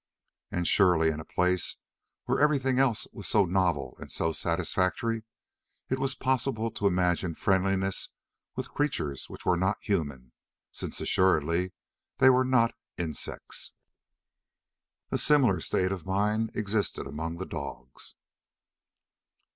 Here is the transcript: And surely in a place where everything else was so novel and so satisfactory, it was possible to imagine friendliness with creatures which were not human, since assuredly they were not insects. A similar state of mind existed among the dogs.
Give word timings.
And 0.49 0.67
surely 0.67 1.09
in 1.09 1.19
a 1.19 1.23
place 1.23 1.75
where 2.25 2.39
everything 2.39 2.79
else 2.79 3.05
was 3.13 3.27
so 3.27 3.45
novel 3.45 3.95
and 3.99 4.11
so 4.11 4.31
satisfactory, 4.31 5.25
it 5.91 5.99
was 5.99 6.15
possible 6.15 6.71
to 6.71 6.87
imagine 6.87 7.35
friendliness 7.35 8.09
with 8.55 8.71
creatures 8.73 9.29
which 9.29 9.45
were 9.45 9.57
not 9.57 9.77
human, 9.83 10.31
since 10.71 11.01
assuredly 11.01 11.73
they 12.17 12.31
were 12.31 12.43
not 12.45 12.73
insects. 12.97 13.73
A 15.11 15.19
similar 15.19 15.59
state 15.59 15.91
of 15.91 16.03
mind 16.07 16.49
existed 16.55 17.05
among 17.05 17.37
the 17.37 17.45
dogs. 17.45 18.15